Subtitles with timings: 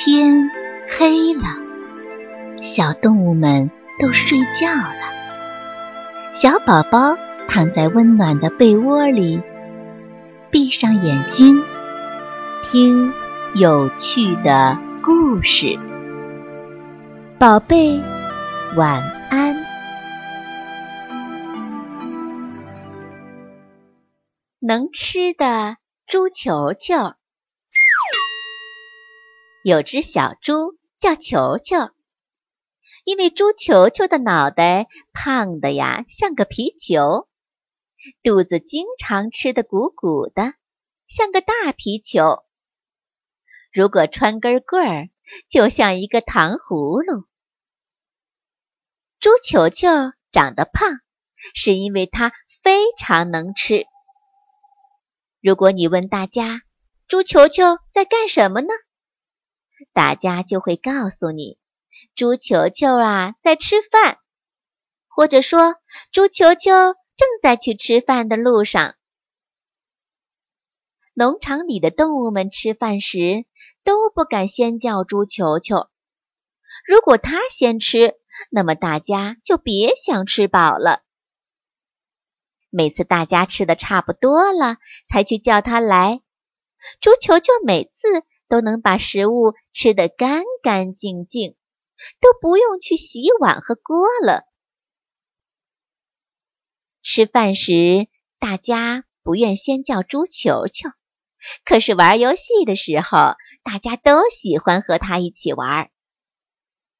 [0.00, 0.48] 天
[0.96, 1.42] 黑了，
[2.62, 6.30] 小动物们都睡觉了。
[6.32, 7.16] 小宝宝
[7.48, 9.42] 躺在温暖的被窝里，
[10.52, 11.60] 闭上眼睛，
[12.62, 13.12] 听
[13.56, 15.76] 有趣的故事。
[17.36, 18.00] 宝贝，
[18.76, 19.56] 晚安。
[24.60, 25.76] 能吃的
[26.06, 27.14] 猪球球。
[29.68, 31.90] 有只小猪叫球球，
[33.04, 37.28] 因为猪球球的脑袋胖的呀，像个皮球，
[38.22, 40.54] 肚子经常吃得鼓鼓的，
[41.06, 42.46] 像个大皮球。
[43.70, 45.10] 如果穿根棍儿，
[45.50, 47.26] 就像一个糖葫芦。
[49.20, 49.90] 猪球球
[50.32, 51.00] 长得胖，
[51.54, 52.32] 是因为它
[52.62, 53.84] 非常能吃。
[55.42, 56.62] 如果你问大家，
[57.06, 58.68] 猪球球在干什么呢？
[59.92, 61.58] 大家就会告诉你，
[62.14, 64.18] 猪球球啊在吃饭，
[65.08, 65.76] 或者说
[66.10, 68.94] 猪球球正在去吃饭的路上。
[71.14, 73.46] 农场里的动物们吃饭时
[73.84, 75.88] 都不敢先叫猪球球，
[76.86, 78.14] 如果它先吃，
[78.50, 81.02] 那么大家就别想吃饱了。
[82.70, 84.76] 每次大家吃的差不多了，
[85.08, 86.20] 才去叫它来。
[87.00, 88.24] 猪球球每次。
[88.48, 91.54] 都能把食物吃得干干净净，
[92.20, 94.44] 都不用去洗碗和锅了。
[97.02, 100.90] 吃饭时，大家不愿先叫猪球球，
[101.64, 105.90] 可是玩游戏的时候，大家都喜欢和他一起玩，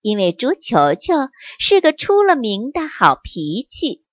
[0.00, 1.14] 因为猪球球
[1.58, 4.04] 是个出了名的好脾气，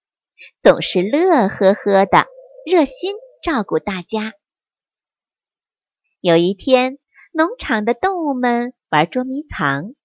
[0.62, 2.28] 总是乐呵呵的，
[2.66, 4.34] 热心照顾大家。
[6.22, 7.00] 有一天。
[7.36, 9.96] 农场的动物们玩捉迷藏，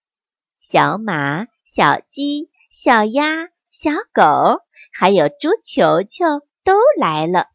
[0.59, 4.63] 小马、小鸡、小鸭、小狗，
[4.95, 7.49] 还有猪球球都来了。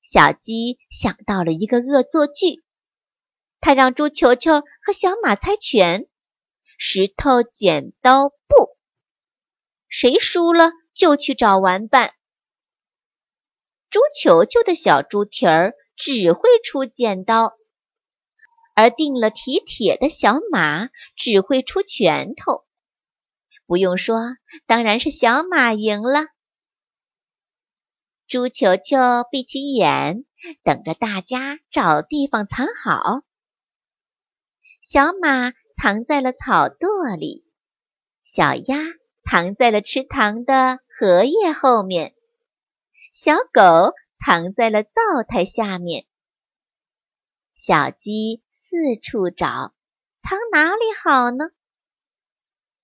[0.00, 2.64] 小鸡想到了一个恶作剧，
[3.60, 6.08] 它让猪球球和小马猜拳：
[6.78, 8.78] 石头剪刀布，
[9.88, 12.14] 谁输了就去找玩伴。
[13.90, 17.58] 猪球球的小猪蹄儿只会出剪刀。
[18.76, 22.66] 而定了蹄铁的小马只会出拳头，
[23.64, 24.18] 不用说，
[24.66, 26.26] 当然是小马赢了。
[28.28, 28.98] 猪球球
[29.30, 30.26] 闭起眼，
[30.62, 33.22] 等着大家找地方藏好。
[34.82, 37.46] 小马藏在了草垛里，
[38.24, 38.76] 小鸭
[39.24, 42.14] 藏在了池塘的荷叶后面，
[43.10, 44.90] 小狗藏在了灶
[45.26, 46.04] 台下面，
[47.54, 48.42] 小鸡。
[48.68, 49.76] 四处找，
[50.18, 51.50] 藏哪里好呢？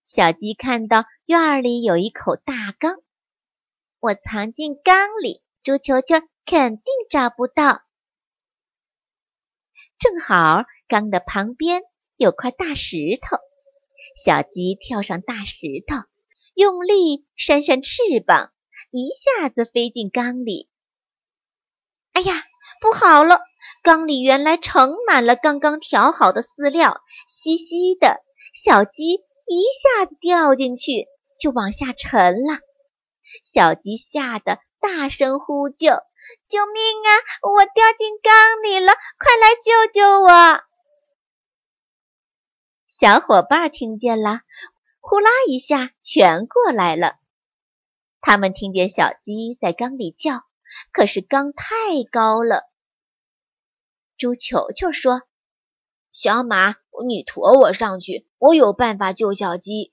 [0.05, 3.03] 小鸡看到院里有一口大缸，
[3.99, 7.83] 我藏进缸里，猪球球肯定找不到。
[9.99, 11.83] 正好缸的旁边
[12.17, 13.39] 有块大石头，
[14.15, 15.97] 小鸡跳上大石头，
[16.55, 18.53] 用力扇扇翅膀，
[18.93, 20.71] 一下子飞进缸里。
[22.13, 22.35] 哎呀，
[22.81, 23.41] 不好了！
[23.83, 28.23] 缸里原来盛满了刚刚调好的饲料，稀稀的
[28.55, 29.65] 小鸡一
[29.99, 32.61] 下子掉进去，就往下沉了。
[33.43, 35.89] 小鸡吓得大声呼救
[36.47, 37.11] ：“救命啊！
[37.51, 40.63] 我掉进缸里了，快来救救我！”
[42.87, 44.43] 小伙伴听见了，
[45.01, 47.17] 呼啦一下全过来了。
[48.21, 50.45] 他们听见小鸡在缸里叫，
[50.93, 51.67] 可是缸太
[52.13, 52.71] 高了。
[54.23, 55.23] 猪球球说
[56.15, 59.93] ：“小马，你驮我上去，我有办法救小鸡。”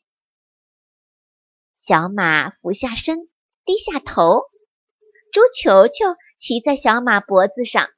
[1.74, 3.28] 小马俯下身，
[3.66, 4.44] 低下头，
[5.32, 7.90] 猪球球骑在小马脖子上。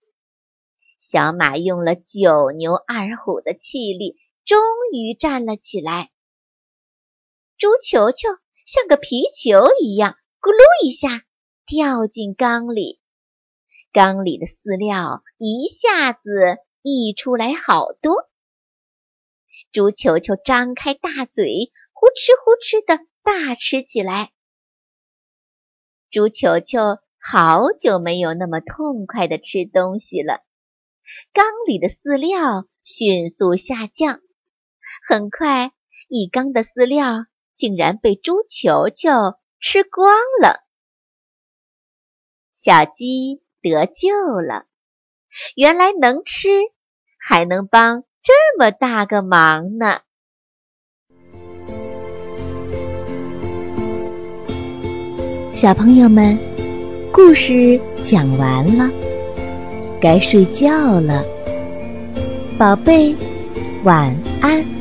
[0.97, 4.57] 小马用了九牛二虎的气力，终
[4.93, 6.13] 于站了起来。
[7.57, 8.29] 猪球球
[8.65, 11.25] 像个皮球一样，咕噜一下
[11.65, 13.00] 掉进缸里。
[13.93, 18.29] 缸里的饲料一下子溢出来好多，
[19.73, 24.31] 猪球球张开大嘴，呼哧呼哧的大吃起来。
[26.09, 30.41] 猪球球好久没有那么痛快的吃东西了，
[31.33, 34.21] 缸里的饲料迅速下降，
[35.05, 35.73] 很快
[36.07, 39.09] 一缸的饲料竟然被猪球球
[39.59, 40.63] 吃光了。
[42.53, 43.43] 小鸡。
[43.61, 44.65] 得救了！
[45.55, 46.49] 原来能吃，
[47.19, 49.99] 还能帮这么大个忙呢。
[55.53, 56.37] 小朋友们，
[57.13, 58.89] 故事讲完了，
[60.01, 61.23] 该睡觉了，
[62.57, 63.15] 宝贝，
[63.83, 64.80] 晚安。